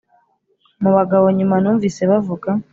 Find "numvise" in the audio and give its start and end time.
1.59-2.01